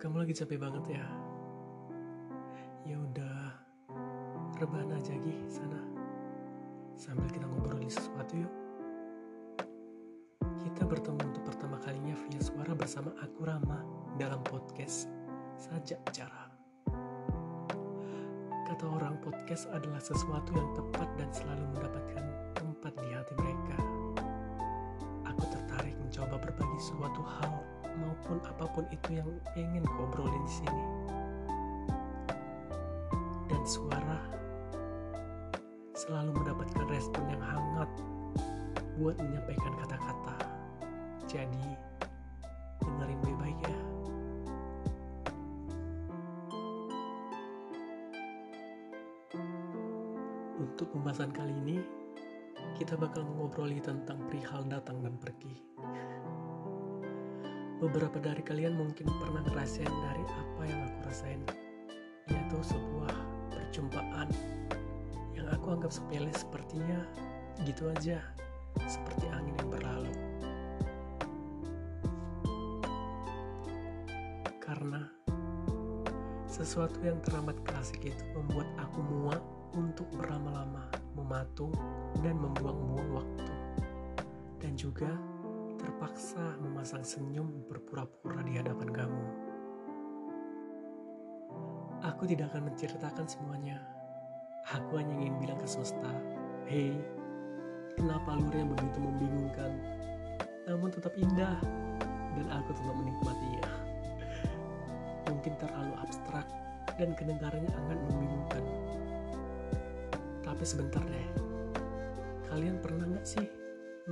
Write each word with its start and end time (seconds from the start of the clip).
Kamu 0.00 0.16
lagi 0.16 0.32
capek 0.32 0.56
banget 0.56 0.96
ya? 0.96 1.04
Ya 2.88 2.96
udah, 2.96 3.52
rebahan 4.56 4.96
aja 4.96 5.12
Gi 5.12 5.44
sana. 5.44 5.76
Sambil 6.96 7.28
kita 7.28 7.44
ngobrolin 7.44 7.92
sesuatu 7.92 8.32
yuk. 8.32 8.54
Kita 10.56 10.88
bertemu 10.88 11.20
untuk 11.20 11.44
pertama 11.44 11.76
kalinya 11.84 12.16
via 12.16 12.40
suara 12.40 12.72
bersama 12.72 13.12
aku 13.20 13.44
Rama 13.44 13.84
dalam 14.16 14.40
podcast 14.48 15.04
Sajak 15.60 16.00
Bicara. 16.08 16.48
Kata 18.72 18.84
orang 18.88 19.20
podcast 19.20 19.68
adalah 19.68 20.00
sesuatu 20.00 20.56
yang 20.56 20.80
tepat 20.80 21.12
dan 21.20 21.28
selalu 21.28 21.76
mendapatkan 21.76 22.24
tempat 22.56 22.96
di 23.04 23.08
hati 23.12 23.36
mereka. 23.36 23.76
Aku 25.28 25.44
tertarik 25.44 25.92
mencoba 26.00 26.40
berbagi 26.40 26.80
suatu 26.88 27.20
hal 27.20 27.79
maupun 27.98 28.38
apa 28.46 28.64
pun 28.70 28.84
itu 28.94 29.18
yang 29.18 29.30
ingin 29.58 29.82
kau 29.82 30.06
obrolin 30.06 30.44
di 30.46 30.52
sini. 30.62 30.84
Dan 33.50 33.62
suara 33.66 34.20
selalu 35.96 36.30
mendapatkan 36.32 36.86
respon 36.88 37.24
yang 37.28 37.42
hangat 37.42 37.90
buat 39.00 39.16
menyampaikan 39.18 39.72
kata-kata. 39.80 40.36
Jadi, 41.28 41.66
dengerin 42.82 43.20
baik-baik 43.22 43.58
ya. 43.64 43.78
Untuk 50.60 50.86
pembahasan 50.92 51.32
kali 51.32 51.52
ini, 51.64 51.78
kita 52.76 52.96
bakal 52.96 53.24
mengobroli 53.24 53.80
tentang 53.80 54.20
perihal 54.28 54.64
datang 54.68 55.04
dan 55.04 55.16
pergi. 55.20 55.52
Beberapa 57.80 58.20
dari 58.20 58.44
kalian 58.44 58.76
mungkin 58.76 59.08
pernah 59.08 59.40
ngerasain 59.40 59.88
dari 59.88 60.24
apa 60.28 60.62
yang 60.68 60.84
aku 60.84 60.98
rasain, 61.08 61.40
yaitu 62.28 62.60
sebuah 62.60 63.16
perjumpaan 63.48 64.28
yang 65.32 65.48
aku 65.48 65.80
anggap 65.80 65.88
sepele 65.88 66.28
sepertinya 66.36 67.00
gitu 67.64 67.88
aja, 67.88 68.20
seperti 68.84 69.32
angin 69.32 69.56
yang 69.64 69.70
berlalu. 69.72 70.12
Karena 74.60 75.08
sesuatu 76.44 77.00
yang 77.00 77.16
teramat 77.24 77.56
klasik 77.64 78.12
itu 78.12 78.24
membuat 78.36 78.68
aku 78.76 79.00
muak 79.08 79.42
untuk 79.72 80.04
berlama-lama, 80.20 80.84
mematung, 81.16 81.72
dan 82.20 82.36
membuang-buang 82.36 83.24
waktu. 83.24 83.54
Dan 84.60 84.76
juga 84.76 85.08
terpaksa 85.80 86.60
memasang 86.60 87.00
senyum 87.00 87.64
berpura-pura 87.64 88.44
di 88.44 88.60
hadapan 88.60 88.88
kamu. 88.92 89.24
Aku 92.04 92.28
tidak 92.28 92.52
akan 92.52 92.68
menceritakan 92.68 93.24
semuanya. 93.24 93.80
Aku 94.76 95.00
hanya 95.00 95.16
ingin 95.16 95.40
bilang 95.40 95.56
ke 95.56 95.64
semesta, 95.64 96.12
Hei, 96.68 97.00
kenapa 97.96 98.36
alurnya 98.36 98.68
begitu 98.76 98.98
membingungkan? 99.00 99.72
Namun 100.68 100.92
tetap 100.92 101.16
indah, 101.16 101.56
dan 102.36 102.46
aku 102.52 102.76
tetap 102.76 102.94
menikmatinya. 103.00 103.72
Mungkin 105.32 105.52
terlalu 105.56 105.94
abstrak, 105.96 106.44
dan 107.00 107.16
kedengarannya 107.16 107.72
akan 107.72 107.98
membingungkan. 108.04 108.64
Tapi 110.44 110.64
sebentar 110.68 111.00
deh, 111.08 111.28
kalian 112.52 112.76
pernah 112.84 113.08
nggak 113.16 113.24
sih 113.24 113.59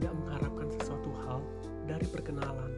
nggak 0.00 0.14
mengharapkan 0.16 0.68
sesuatu 0.80 1.10
hal 1.28 1.44
dari 1.84 2.06
perkenalan, 2.08 2.72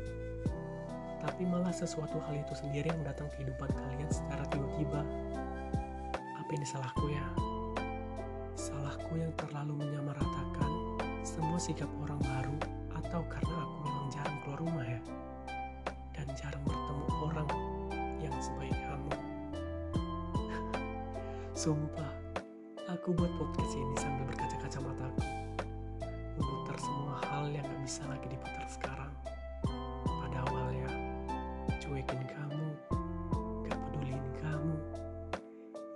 tapi 1.22 1.46
malah 1.46 1.70
sesuatu 1.70 2.18
hal 2.26 2.34
itu 2.34 2.54
sendiri 2.58 2.90
yang 2.90 3.02
datang 3.06 3.30
ke 3.30 3.38
kehidupan 3.38 3.70
kalian 3.70 4.10
secara 4.10 4.42
tiba-tiba. 4.50 5.00
Apa 6.42 6.50
ini 6.50 6.66
salahku 6.66 7.06
ya? 7.14 7.26
Salahku 8.58 9.14
yang 9.14 9.30
terlalu 9.38 9.78
menyamaratakan 9.86 10.70
semua 11.22 11.58
sikap 11.62 11.90
orang 12.02 12.18
baru 12.18 12.56
atau 12.98 13.22
karena 13.30 13.54
aku 13.62 13.76
memang 13.86 14.06
jarang 14.10 14.36
keluar 14.42 14.58
rumah 14.58 14.86
ya? 14.86 15.00
Dan 16.18 16.26
jarang 16.34 16.64
bertemu 16.66 17.04
orang 17.30 17.48
yang 18.18 18.34
sebaik 18.42 18.74
kamu. 18.74 19.12
Sumpah, 21.62 22.12
aku 22.90 23.14
buat 23.14 23.30
podcast 23.38 23.72
ini 23.78 23.94
sambil 24.02 24.26
berkaca-kaca 24.34 24.78
mataku 24.82 25.43
memutar 26.74 26.90
semua 26.90 27.22
hal 27.30 27.54
yang 27.54 27.62
gak 27.70 27.82
bisa 27.86 28.02
lagi 28.10 28.26
diputar 28.26 28.66
sekarang. 28.66 29.14
Pada 30.02 30.42
awalnya, 30.50 30.90
cuekin 31.78 32.26
kamu, 32.26 32.66
gak 33.62 33.78
pedulin 33.78 34.26
kamu, 34.42 34.74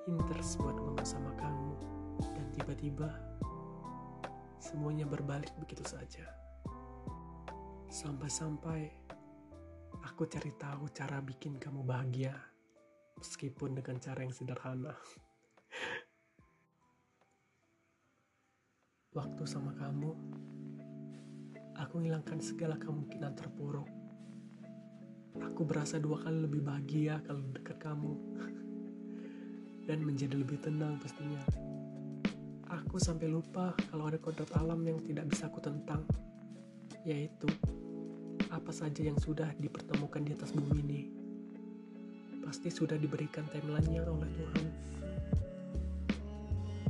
interest 0.06 0.54
buat 0.62 0.78
ngomong 0.78 1.02
sama 1.02 1.34
kamu, 1.34 1.74
dan 2.30 2.46
tiba-tiba 2.54 3.10
semuanya 4.62 5.02
berbalik 5.02 5.50
begitu 5.58 5.82
saja. 5.82 6.30
Sampai-sampai 7.90 8.94
aku 10.06 10.30
cari 10.30 10.54
tahu 10.54 10.86
cara 10.94 11.18
bikin 11.18 11.58
kamu 11.58 11.82
bahagia, 11.82 12.38
meskipun 13.18 13.74
dengan 13.74 13.98
cara 13.98 14.22
yang 14.22 14.30
sederhana. 14.30 14.94
waktu 19.18 19.42
sama 19.42 19.74
kamu, 19.74 20.14
aku 21.78 22.02
hilangkan 22.02 22.42
segala 22.42 22.74
kemungkinan 22.74 23.38
terpuruk. 23.38 23.86
Aku 25.38 25.62
berasa 25.62 26.02
dua 26.02 26.18
kali 26.18 26.42
lebih 26.42 26.66
bahagia 26.66 27.22
kalau 27.22 27.46
dekat 27.54 27.78
kamu. 27.78 28.18
Dan 29.86 30.02
menjadi 30.02 30.34
lebih 30.34 30.58
tenang 30.58 30.98
pastinya. 30.98 31.38
Aku 32.68 33.00
sampai 33.00 33.30
lupa 33.30 33.72
kalau 33.88 34.10
ada 34.10 34.18
kodrat 34.20 34.50
alam 34.58 34.82
yang 34.84 34.98
tidak 35.06 35.30
bisa 35.30 35.46
aku 35.46 35.62
tentang. 35.62 36.02
Yaitu, 37.06 37.48
apa 38.50 38.74
saja 38.74 39.00
yang 39.00 39.16
sudah 39.16 39.48
dipertemukan 39.56 40.20
di 40.26 40.34
atas 40.34 40.52
bumi 40.52 40.76
ini. 40.82 41.00
Pasti 42.42 42.68
sudah 42.68 42.98
diberikan 42.98 43.46
timelinenya 43.48 44.04
oleh 44.04 44.28
Tuhan. 44.34 44.66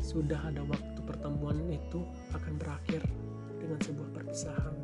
Sudah 0.03 0.41
ada 0.49 0.65
waktu 0.65 1.01
pertemuan 1.05 1.61
itu 1.69 2.03
akan 2.35 2.55
berakhir 2.57 3.05
dengan 3.69 3.85
sebuah 3.85 4.09
perpisahan. 4.17 4.77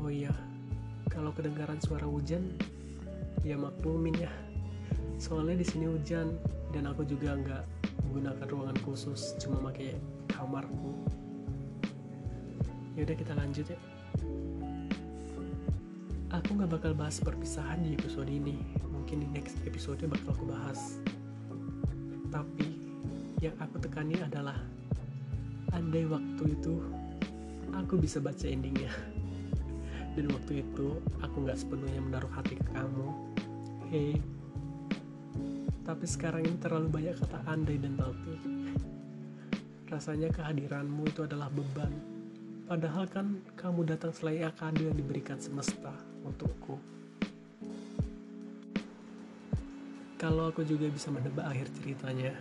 Oh 0.00 0.08
iya, 0.08 0.32
kalau 1.12 1.28
kedengaran 1.36 1.76
suara 1.84 2.08
hujan, 2.08 2.56
ya 3.44 3.60
maklumin 3.60 4.16
ya. 4.16 4.32
Soalnya 5.20 5.60
di 5.60 5.66
sini 5.68 5.92
hujan 5.92 6.32
dan 6.72 6.88
aku 6.88 7.04
juga 7.04 7.36
nggak 7.36 7.64
menggunakan 8.08 8.46
ruangan 8.48 8.78
khusus, 8.80 9.36
cuma 9.36 9.60
pakai 9.68 10.00
kamarku. 10.32 11.04
Yaudah 12.96 13.16
kita 13.16 13.36
lanjut 13.36 13.68
ya. 13.68 13.78
Aku 16.32 16.56
nggak 16.56 16.80
bakal 16.80 16.96
bahas 16.96 17.20
perpisahan 17.20 17.84
di 17.84 17.92
episode 17.92 18.32
ini. 18.32 18.56
Mungkin 18.88 19.20
di 19.20 19.28
next 19.36 19.60
episode 19.68 20.00
bakal 20.08 20.32
aku 20.32 20.48
bahas. 20.48 20.96
Tapi 22.32 22.72
yang 23.44 23.52
aku 23.60 23.76
tekani 23.84 24.16
adalah 24.16 24.56
andai 25.72 26.04
waktu 26.04 26.44
itu 26.52 26.80
aku 27.72 27.96
bisa 27.96 28.20
baca 28.20 28.44
endingnya. 28.44 28.92
Dan 30.12 30.28
waktu 30.28 30.60
itu 30.60 31.00
aku 31.24 31.36
nggak 31.48 31.56
sepenuhnya 31.56 32.00
menaruh 32.04 32.32
hati 32.32 32.60
ke 32.60 32.66
kamu. 32.76 33.08
Hei. 33.88 34.20
Tapi 35.82 36.04
sekarang 36.06 36.44
ini 36.46 36.56
terlalu 36.60 36.88
banyak 36.92 37.16
kata 37.18 37.38
andai 37.48 37.80
dan 37.80 37.98
tapi 37.98 38.36
rasanya 39.92 40.32
kehadiranmu 40.32 41.04
itu 41.08 41.24
adalah 41.28 41.52
beban. 41.52 41.92
Padahal 42.64 43.04
kan 43.10 43.44
kamu 43.60 43.84
datang 43.84 44.12
selain 44.16 44.48
kado 44.56 44.80
yang 44.80 44.96
diberikan 44.96 45.36
semesta 45.36 45.92
untukku. 46.24 46.80
Kalau 50.16 50.48
aku 50.48 50.62
juga 50.62 50.86
bisa 50.86 51.10
menebak 51.10 51.44
akhir 51.44 51.68
ceritanya 51.82 52.32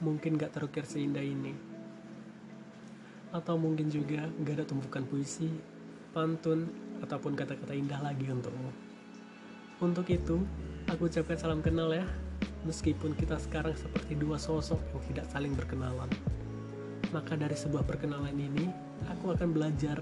mungkin 0.00 0.40
gak 0.40 0.56
terukir 0.56 0.82
seindah 0.88 1.20
ini. 1.20 1.65
Atau 3.34 3.58
mungkin 3.58 3.90
juga 3.90 4.26
gak 4.42 4.54
ada 4.60 4.64
tumpukan 4.66 5.02
puisi, 5.06 5.50
pantun, 6.14 6.66
ataupun 7.02 7.32
kata-kata 7.34 7.72
indah 7.76 8.00
lagi 8.00 8.26
untukmu. 8.30 8.70
Untuk 9.82 10.08
itu, 10.08 10.40
aku 10.88 11.10
ucapkan 11.10 11.36
salam 11.36 11.60
kenal 11.60 11.92
ya, 11.92 12.06
meskipun 12.64 13.12
kita 13.18 13.36
sekarang 13.36 13.76
seperti 13.76 14.16
dua 14.16 14.40
sosok 14.40 14.80
yang 14.94 15.02
tidak 15.12 15.26
saling 15.28 15.52
berkenalan. 15.52 16.08
Maka 17.12 17.36
dari 17.36 17.54
sebuah 17.54 17.84
perkenalan 17.84 18.34
ini, 18.34 18.66
aku 19.08 19.36
akan 19.36 19.52
belajar. 19.52 20.00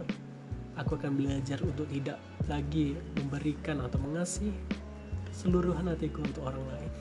Aku 0.75 0.99
akan 0.99 1.15
belajar 1.15 1.63
untuk 1.63 1.87
tidak 1.87 2.19
lagi 2.51 2.99
memberikan 3.15 3.79
atau 3.79 3.99
mengasih 4.03 4.51
seluruhan 5.31 5.87
hatiku 5.87 6.19
untuk 6.19 6.51
orang 6.51 6.67
lain 6.67 6.93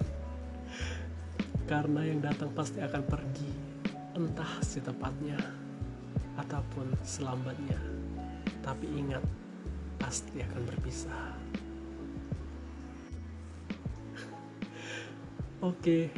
karena 1.63 2.05
yang 2.05 2.19
datang 2.19 2.51
pasti 2.51 2.83
akan 2.83 3.01
pergi, 3.07 3.49
entah 4.19 4.61
setepatnya 4.61 5.62
ataupun 6.37 6.93
selambatnya. 7.05 7.77
Tapi 8.63 8.87
ingat, 8.89 9.23
pasti 9.99 10.41
akan 10.41 10.61
berpisah. 10.67 11.35
Oke, 15.69 16.09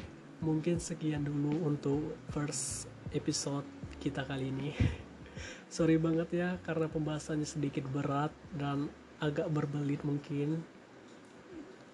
mungkin 0.41 0.77
sekian 0.77 1.25
dulu 1.25 1.65
untuk 1.65 2.17
first 2.31 2.87
episode 3.11 3.65
kita 3.97 4.25
kali 4.27 4.51
ini. 4.51 4.69
Sorry 5.75 5.97
banget 5.97 6.29
ya 6.31 6.49
karena 6.63 6.87
pembahasannya 6.87 7.47
sedikit 7.47 7.89
berat 7.89 8.31
dan 8.53 8.87
agak 9.19 9.49
berbelit 9.49 10.05
mungkin. 10.05 10.61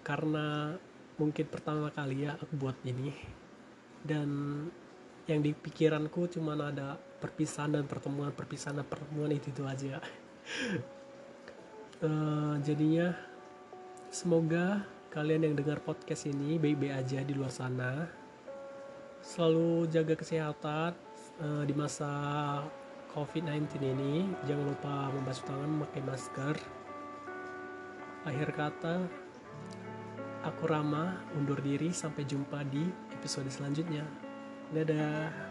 Karena 0.02 0.76
mungkin 1.16 1.46
pertama 1.48 1.94
kali 1.94 2.28
ya 2.28 2.36
aku 2.38 2.54
buat 2.58 2.78
ini. 2.84 3.14
Dan 4.02 4.30
yang 5.30 5.42
di 5.46 5.54
pikiranku 5.54 6.26
cuma 6.32 6.58
ada 6.58 6.98
perpisahan 7.22 7.78
dan 7.78 7.86
pertemuan 7.86 8.34
perpisahan 8.34 8.82
dan 8.82 8.88
pertemuan 8.88 9.30
itu 9.30 9.54
itu 9.54 9.64
aja. 9.66 10.02
Uh, 12.02 12.58
jadinya 12.68 13.14
semoga 14.10 14.82
kalian 15.14 15.52
yang 15.52 15.56
dengar 15.60 15.78
podcast 15.84 16.26
ini 16.26 16.58
baik-baik 16.58 16.94
aja 17.06 17.20
di 17.22 17.34
luar 17.38 17.54
sana. 17.54 18.10
Selalu 19.22 19.86
jaga 19.94 20.18
kesehatan 20.18 20.98
uh, 21.46 21.64
di 21.68 21.74
masa 21.78 22.10
COVID-19 23.14 23.78
ini. 23.86 24.26
Jangan 24.50 24.66
lupa 24.66 25.14
membasuh 25.14 25.46
tangan 25.46 25.70
memakai 25.70 26.02
masker. 26.02 26.56
Akhir 28.26 28.50
kata 28.58 29.06
aku 30.42 30.64
Rama 30.66 31.22
undur 31.38 31.62
diri. 31.62 31.94
Sampai 31.94 32.26
jumpa 32.26 32.66
di 32.66 32.82
episode 33.14 33.54
selanjutnya 33.54 34.31
dadah 34.72 35.51